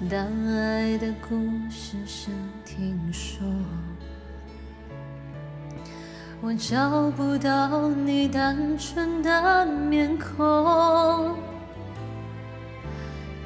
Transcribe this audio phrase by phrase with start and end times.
[0.00, 1.36] 当爱的故
[1.70, 2.34] 事声
[2.64, 3.46] 听说，
[6.42, 11.36] 我找不到你单纯的面孔。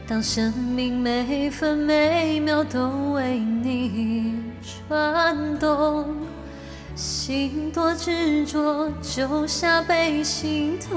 [0.06, 4.42] 当生命每分每秒都为你
[4.88, 6.16] 转动，
[6.96, 10.96] 心多执着，就下被心痛。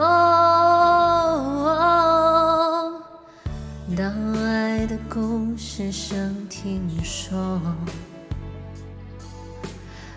[0.00, 1.70] 哦，
[3.96, 4.06] 当
[4.44, 7.60] 爱的故事声听说，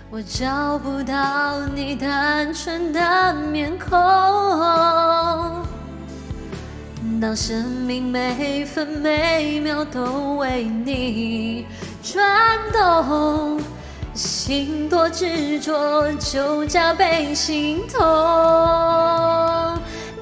[0.09, 3.91] 我找不到你单纯的面孔。
[7.19, 11.65] 当生命每分每秒都为你
[12.03, 12.23] 转
[12.71, 13.59] 动。
[14.13, 17.99] 心多执着，就加倍心痛。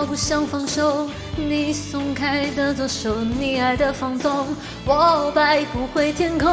[0.00, 1.06] 我不想放手，
[1.36, 4.46] 你松开的左手，你爱的放纵，
[4.86, 6.50] 我白不回天空，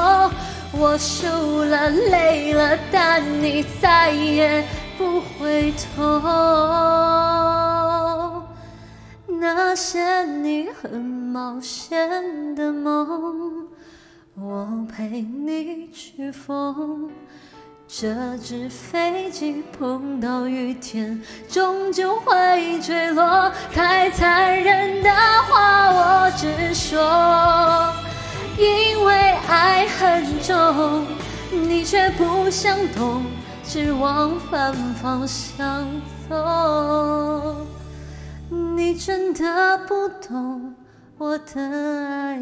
[0.73, 1.25] 我输
[1.63, 6.19] 了，累了，但你再也不回头。
[9.29, 13.65] 那些你很冒险的梦，
[14.35, 17.09] 我陪你去疯。
[17.89, 23.49] 这只飞机碰到雨天，终究会坠落。
[23.73, 27.93] 太残忍的话我直说，
[28.57, 29.15] 因为
[29.47, 31.07] 爱很重，
[31.49, 33.23] 你却不想懂，
[33.63, 35.87] 只往反方向
[36.29, 37.65] 走。
[38.49, 40.75] 你真的不懂
[41.17, 42.37] 我的爱